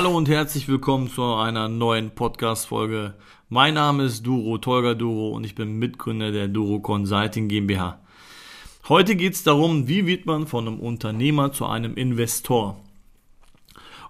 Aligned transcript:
Hallo 0.00 0.16
und 0.16 0.30
herzlich 0.30 0.66
willkommen 0.66 1.10
zu 1.10 1.22
einer 1.34 1.68
neuen 1.68 2.10
Podcast-Folge. 2.12 3.12
Mein 3.50 3.74
Name 3.74 4.04
ist 4.04 4.24
Duro, 4.24 4.56
Tolga 4.56 4.94
Duro 4.94 5.28
und 5.28 5.44
ich 5.44 5.54
bin 5.54 5.78
Mitgründer 5.78 6.32
der 6.32 6.48
Duro 6.48 6.80
Consulting 6.80 7.48
GmbH. 7.48 8.00
Heute 8.88 9.14
geht 9.14 9.34
es 9.34 9.42
darum, 9.42 9.88
wie 9.88 10.06
wird 10.06 10.24
man 10.24 10.46
von 10.46 10.66
einem 10.66 10.80
Unternehmer 10.80 11.52
zu 11.52 11.66
einem 11.66 11.96
Investor. 11.96 12.80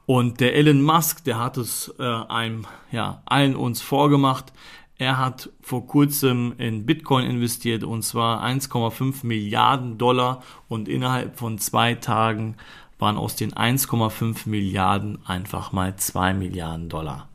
Und 0.07 0.39
der 0.39 0.55
Elon 0.55 0.81
Musk, 0.81 1.25
der 1.25 1.41
hat 1.41 1.57
es 1.57 1.93
äh, 1.99 2.05
einem, 2.05 2.69
ja, 2.93 3.25
allen 3.27 3.57
uns 3.57 3.83
vorgemacht. 3.83 4.53
Er 4.97 5.19
hat 5.19 5.51
vor 5.61 5.89
kurzem 5.89 6.55
in 6.59 6.87
Bitcoin 6.87 7.27
investiert 7.27 7.83
und 7.83 8.03
zwar 8.03 8.45
1,5 8.45 9.27
Milliarden 9.27 9.99
Dollar 9.99 10.45
und 10.69 10.89
innerhalb 10.89 11.37
von 11.37 11.59
zwei 11.59 11.95
Tagen 11.97 12.55
waren 13.01 13.17
aus 13.17 13.37
den 13.37 13.53
1,5 13.53 14.49
Milliarden 14.49 15.25
einfach 15.27 15.73
mal 15.73 15.97
2 15.97 16.35
Milliarden 16.35 16.89
Dollar. 16.89 17.29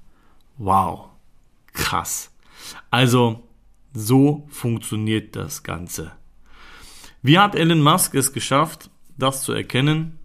Wow, 0.58 1.10
krass. 1.74 2.32
Also 2.90 3.44
so 3.94 4.46
funktioniert 4.50 5.36
das 5.36 5.64
Ganze. 5.64 6.12
Wie 7.22 7.40
hat 7.40 7.56
Elon 7.56 7.82
Musk 7.82 8.14
es 8.16 8.34
geschafft, 8.34 8.90
das 9.18 9.44
zu 9.44 9.54
erkennen? 9.54 10.20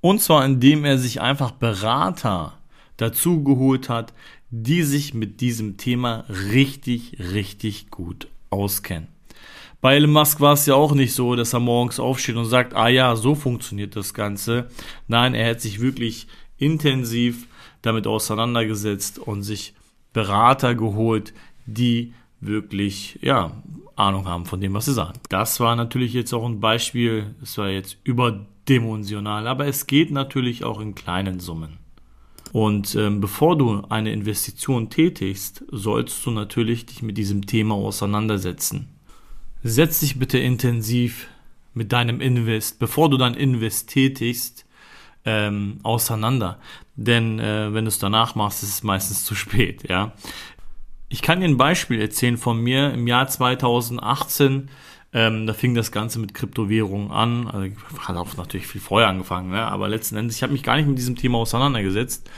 Und 0.00 0.20
zwar 0.20 0.44
indem 0.44 0.84
er 0.84 0.98
sich 0.98 1.20
einfach 1.20 1.52
Berater 1.52 2.58
dazu 2.96 3.42
geholt 3.42 3.88
hat, 3.88 4.12
die 4.50 4.82
sich 4.82 5.14
mit 5.14 5.40
diesem 5.40 5.76
Thema 5.76 6.24
richtig, 6.28 7.16
richtig 7.18 7.90
gut 7.90 8.28
auskennen. 8.50 9.13
Bei 9.84 9.96
Elon 9.96 10.12
Musk 10.12 10.40
war 10.40 10.54
es 10.54 10.64
ja 10.64 10.76
auch 10.76 10.94
nicht 10.94 11.12
so, 11.12 11.36
dass 11.36 11.52
er 11.52 11.60
morgens 11.60 12.00
aufsteht 12.00 12.36
und 12.36 12.46
sagt, 12.46 12.74
ah 12.74 12.88
ja, 12.88 13.14
so 13.16 13.34
funktioniert 13.34 13.94
das 13.96 14.14
Ganze. 14.14 14.70
Nein, 15.08 15.34
er 15.34 15.50
hat 15.50 15.60
sich 15.60 15.78
wirklich 15.78 16.26
intensiv 16.56 17.46
damit 17.82 18.06
auseinandergesetzt 18.06 19.18
und 19.18 19.42
sich 19.42 19.74
Berater 20.14 20.74
geholt, 20.74 21.34
die 21.66 22.14
wirklich, 22.40 23.18
ja, 23.20 23.62
Ahnung 23.94 24.26
haben 24.26 24.46
von 24.46 24.58
dem, 24.58 24.72
was 24.72 24.86
sie 24.86 24.94
sagen. 24.94 25.20
Das 25.28 25.60
war 25.60 25.76
natürlich 25.76 26.14
jetzt 26.14 26.32
auch 26.32 26.46
ein 26.46 26.60
Beispiel, 26.60 27.34
es 27.42 27.58
war 27.58 27.68
jetzt 27.68 27.98
überdimensional, 28.04 29.46
aber 29.46 29.66
es 29.66 29.86
geht 29.86 30.10
natürlich 30.10 30.64
auch 30.64 30.80
in 30.80 30.94
kleinen 30.94 31.40
Summen. 31.40 31.76
Und 32.52 32.94
ähm, 32.94 33.20
bevor 33.20 33.58
du 33.58 33.82
eine 33.90 34.14
Investition 34.14 34.88
tätigst, 34.88 35.62
sollst 35.70 36.24
du 36.24 36.30
natürlich 36.30 36.86
dich 36.86 37.02
mit 37.02 37.18
diesem 37.18 37.44
Thema 37.44 37.74
auseinandersetzen 37.74 38.93
setz 39.64 40.00
dich 40.00 40.18
bitte 40.18 40.38
intensiv 40.38 41.26
mit 41.72 41.90
deinem 41.90 42.20
Invest, 42.20 42.78
bevor 42.78 43.10
du 43.10 43.16
dein 43.16 43.34
Invest 43.34 43.88
tätigst, 43.88 44.66
ähm, 45.24 45.78
auseinander. 45.82 46.58
Denn 46.96 47.40
äh, 47.40 47.72
wenn 47.72 47.86
du 47.86 47.88
es 47.88 47.98
danach 47.98 48.34
machst, 48.34 48.62
ist 48.62 48.68
es 48.68 48.82
meistens 48.82 49.24
zu 49.24 49.34
spät. 49.34 49.88
Ja, 49.88 50.12
ich 51.08 51.22
kann 51.22 51.40
dir 51.40 51.46
ein 51.46 51.56
Beispiel 51.56 52.00
erzählen 52.00 52.36
von 52.36 52.60
mir 52.60 52.92
im 52.92 53.06
Jahr 53.06 53.26
2018. 53.26 54.68
Ähm, 55.14 55.46
da 55.46 55.54
fing 55.54 55.74
das 55.74 55.92
Ganze 55.92 56.18
mit 56.18 56.34
Kryptowährungen 56.34 57.10
an. 57.10 57.48
Also 57.48 57.74
hat 58.00 58.16
auch 58.16 58.36
natürlich 58.36 58.66
viel 58.66 58.80
vorher 58.82 59.08
angefangen, 59.08 59.50
ne? 59.50 59.62
aber 59.62 59.88
letzten 59.88 60.16
Endes, 60.16 60.36
ich 60.36 60.42
habe 60.42 60.52
mich 60.52 60.62
gar 60.62 60.76
nicht 60.76 60.88
mit 60.88 60.98
diesem 60.98 61.16
Thema 61.16 61.38
auseinandergesetzt 61.38 62.28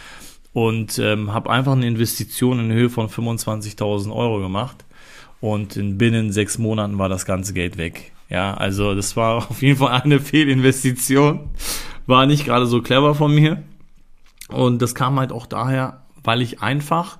und 0.52 0.98
ähm, 0.98 1.34
habe 1.34 1.50
einfach 1.50 1.72
eine 1.72 1.86
Investition 1.86 2.60
in 2.60 2.72
Höhe 2.72 2.90
von 2.90 3.08
25.000 3.08 4.14
Euro 4.14 4.40
gemacht 4.40 4.85
und 5.40 5.76
in 5.76 5.98
binnen 5.98 6.32
sechs 6.32 6.58
Monaten 6.58 6.98
war 6.98 7.08
das 7.08 7.26
ganze 7.26 7.52
Geld 7.52 7.76
weg. 7.76 8.12
Ja, 8.28 8.54
also 8.54 8.94
das 8.94 9.16
war 9.16 9.36
auf 9.50 9.62
jeden 9.62 9.78
Fall 9.78 10.00
eine 10.02 10.20
Fehlinvestition. 10.20 11.50
War 12.06 12.26
nicht 12.26 12.44
gerade 12.44 12.66
so 12.66 12.82
clever 12.82 13.14
von 13.14 13.34
mir. 13.34 13.62
Und 14.48 14.80
das 14.80 14.94
kam 14.94 15.18
halt 15.18 15.32
auch 15.32 15.46
daher, 15.46 16.02
weil 16.22 16.40
ich 16.40 16.62
einfach 16.62 17.18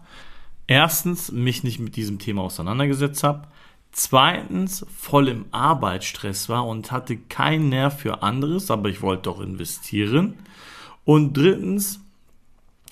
erstens 0.66 1.32
mich 1.32 1.64
nicht 1.64 1.78
mit 1.78 1.96
diesem 1.96 2.18
Thema 2.18 2.42
auseinandergesetzt 2.42 3.24
habe, 3.24 3.48
zweitens 3.92 4.84
voll 4.96 5.28
im 5.28 5.46
Arbeitsstress 5.52 6.48
war 6.48 6.66
und 6.66 6.92
hatte 6.92 7.16
keinen 7.16 7.68
Nerv 7.68 7.98
für 7.98 8.22
anderes, 8.22 8.70
aber 8.70 8.88
ich 8.88 9.02
wollte 9.02 9.24
doch 9.24 9.40
investieren. 9.40 10.34
Und 11.04 11.36
drittens, 11.36 12.00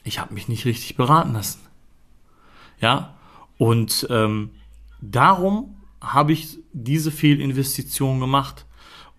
ich 0.02 0.18
habe 0.18 0.34
mich 0.34 0.48
nicht 0.48 0.64
richtig 0.64 0.96
beraten 0.96 1.34
lassen. 1.34 1.60
Ja, 2.80 3.14
und 3.58 4.06
ähm, 4.10 4.50
darum 5.10 5.76
habe 6.00 6.32
ich 6.32 6.58
diese 6.72 7.10
Fehlinvestition 7.10 8.20
gemacht. 8.20 8.66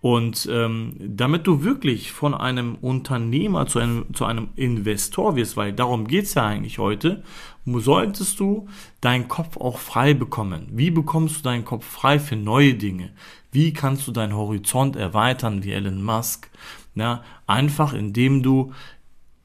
Und 0.02 0.48
ähm, 0.52 0.94
damit 1.00 1.46
du 1.46 1.64
wirklich 1.64 2.12
von 2.12 2.32
einem 2.34 2.76
Unternehmer 2.76 3.66
zu 3.66 3.80
einem, 3.80 4.14
zu 4.14 4.24
einem 4.24 4.50
Investor 4.54 5.34
wirst, 5.34 5.56
weil 5.56 5.72
darum 5.72 6.06
geht 6.06 6.26
es 6.26 6.34
ja 6.34 6.46
eigentlich 6.46 6.78
heute, 6.78 7.24
solltest 7.64 8.38
du 8.38 8.68
deinen 9.00 9.26
Kopf 9.26 9.56
auch 9.56 9.78
frei 9.78 10.14
bekommen. 10.14 10.68
Wie 10.70 10.90
bekommst 10.90 11.38
du 11.38 11.42
deinen 11.42 11.64
Kopf 11.64 11.84
frei 11.84 12.20
für 12.20 12.36
neue 12.36 12.74
Dinge? 12.74 13.10
Wie 13.50 13.72
kannst 13.72 14.06
du 14.06 14.12
deinen 14.12 14.36
Horizont 14.36 14.94
erweitern 14.96 15.64
wie 15.64 15.72
Elon 15.72 16.04
Musk? 16.04 16.50
Ja, 16.94 17.24
einfach 17.46 17.92
indem 17.92 18.42
du 18.42 18.72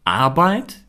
Arbeit 0.04 0.84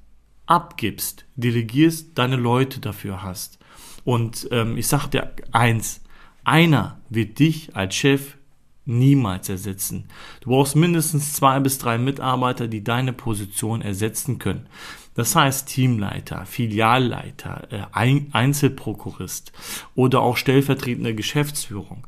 abgibst, 0.47 1.25
delegierst, 1.37 2.19
deine 2.19 2.37
Leute 2.37 2.81
dafür 2.81 3.23
hast. 3.23 3.59
Und 4.05 4.49
ähm, 4.51 4.77
ich 4.77 4.87
sage 4.87 5.09
dir 5.09 5.33
eins, 5.53 6.01
einer 6.45 7.01
wird 7.09 7.39
dich 7.39 7.77
als 7.77 7.95
Chef 7.95 8.37
niemals 8.85 9.49
ersetzen. 9.49 10.07
Du 10.41 10.51
brauchst 10.51 10.75
mindestens 10.75 11.35
zwei 11.35 11.61
bis 11.61 11.79
drei 11.79 11.99
Mitarbeiter, 11.99 12.67
die 12.67 12.83
deine 12.83 13.13
Position 13.13 13.81
ersetzen 13.81 14.39
können. 14.39 14.67
Das 15.15 15.37
heißt 15.37 15.69
Teamleiter, 15.69 16.47
Filialleiter, 16.47 17.69
äh, 17.71 18.27
Einzelprokurist 18.33 19.53
oder 19.95 20.21
auch 20.21 20.37
stellvertretende 20.37 21.15
Geschäftsführung. 21.15 22.07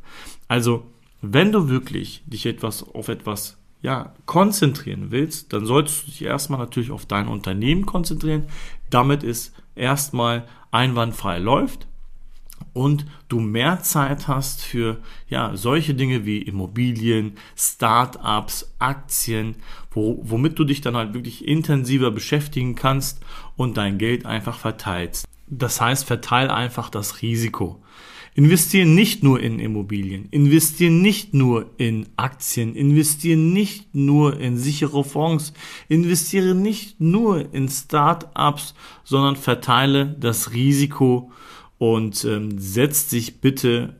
Also, 0.48 0.86
wenn 1.20 1.52
du 1.52 1.68
wirklich 1.68 2.22
dich 2.26 2.46
etwas 2.46 2.82
auf 2.82 3.08
etwas 3.08 3.56
ja, 3.82 4.14
konzentrieren 4.24 5.10
willst, 5.10 5.52
dann 5.52 5.66
solltest 5.66 6.02
du 6.02 6.10
dich 6.10 6.22
erstmal 6.22 6.58
natürlich 6.58 6.90
auf 6.90 7.04
dein 7.04 7.28
Unternehmen 7.28 7.84
konzentrieren, 7.84 8.44
damit 8.88 9.22
es 9.22 9.52
erstmal 9.76 10.46
einwandfrei 10.70 11.38
läuft 11.38 11.86
und 12.72 13.06
du 13.28 13.40
mehr 13.40 13.80
Zeit 13.82 14.28
hast 14.28 14.62
für 14.62 14.98
ja, 15.28 15.56
solche 15.56 15.94
Dinge 15.94 16.26
wie 16.26 16.38
Immobilien, 16.38 17.36
Startups, 17.56 18.74
Aktien, 18.78 19.56
wo, 19.90 20.20
womit 20.22 20.58
du 20.58 20.64
dich 20.64 20.80
dann 20.80 20.96
halt 20.96 21.14
wirklich 21.14 21.46
intensiver 21.46 22.10
beschäftigen 22.10 22.74
kannst 22.74 23.22
und 23.56 23.76
dein 23.76 23.98
Geld 23.98 24.26
einfach 24.26 24.58
verteilst. 24.58 25.26
Das 25.46 25.80
heißt, 25.80 26.04
verteil 26.04 26.50
einfach 26.50 26.90
das 26.90 27.22
Risiko. 27.22 27.80
Investiere 28.36 28.86
nicht 28.86 29.22
nur 29.22 29.38
in 29.40 29.60
Immobilien, 29.60 30.26
investiere 30.32 30.90
nicht 30.90 31.34
nur 31.34 31.70
in 31.76 32.06
Aktien, 32.16 32.74
investiere 32.74 33.38
nicht 33.38 33.94
nur 33.94 34.40
in 34.40 34.58
sichere 34.58 35.04
Fonds, 35.04 35.52
investiere 35.88 36.52
nicht 36.52 37.00
nur 37.00 37.54
in 37.54 37.68
Startups, 37.68 38.74
sondern 39.04 39.36
verteile 39.36 40.16
das 40.18 40.52
Risiko 40.52 41.30
und 41.78 42.24
ähm, 42.24 42.58
setz 42.58 43.06
dich 43.06 43.40
bitte 43.40 43.94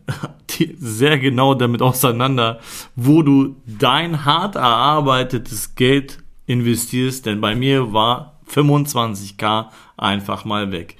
sehr 0.78 1.18
genau 1.18 1.54
damit 1.54 1.80
auseinander, 1.80 2.58
wo 2.96 3.22
du 3.22 3.54
dein 3.66 4.24
hart 4.24 4.56
erarbeitetes 4.56 5.76
Geld 5.76 6.18
investierst, 6.46 7.26
denn 7.26 7.40
bei 7.40 7.54
mir 7.54 7.92
war 7.92 8.40
25k 8.50 9.66
einfach 9.96 10.44
mal 10.44 10.72
weg. 10.72 10.96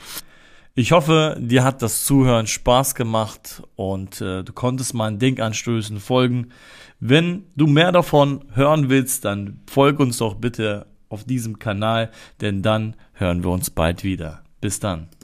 Ich 0.77 0.91
hoffe, 0.91 1.37
dir 1.39 1.63
hat 1.63 1.83
das 1.83 2.05
Zuhören 2.05 2.49
Spaß 2.49 2.97
gemacht 2.97 3.63
und 3.77 4.21
äh, 4.21 4.43
du 4.43 4.53
konntest 4.53 4.93
meinen 4.93 5.21
Denkanstößen 5.21 6.01
folgen. 6.01 6.49
Wenn 6.99 7.45
du 7.55 7.69
mehr 7.69 7.93
davon 7.93 8.45
hören 8.55 8.89
willst, 8.89 9.25
dann 9.25 9.61
folg 9.71 10.01
uns 10.01 10.19
doch 10.19 10.35
bitte 10.35 10.87
auf 11.09 11.23
diesem 11.23 11.61
Kanal, 11.61 12.11
denn 12.41 12.63
dann 12.63 12.97
hören 13.13 13.45
wir 13.45 13.51
uns 13.51 13.71
bald 13.71 14.03
wieder. 14.03 14.43
Bis 14.61 14.81
dann. 14.81 15.07